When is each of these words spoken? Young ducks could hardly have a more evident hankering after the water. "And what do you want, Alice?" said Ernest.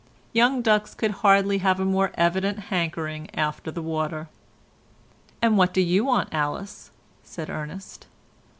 Young 0.33 0.63
ducks 0.63 0.95
could 0.95 1.11
hardly 1.21 1.59
have 1.59 1.79
a 1.79 1.85
more 1.85 2.11
evident 2.15 2.57
hankering 2.73 3.29
after 3.35 3.69
the 3.69 3.83
water. 3.83 4.29
"And 5.43 5.59
what 5.59 5.75
do 5.75 5.81
you 5.81 6.03
want, 6.05 6.29
Alice?" 6.33 6.89
said 7.23 7.51
Ernest. 7.51 8.07